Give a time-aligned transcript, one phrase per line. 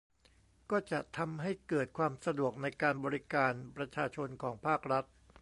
[0.71, 5.05] ก็จะทำให้เกิดความสะดวกในการบริการประชาชนของภาครัฐ